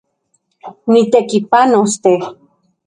Nitekipanos, 0.91 1.91
te 2.03 2.13